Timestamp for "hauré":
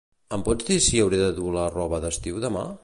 1.03-1.21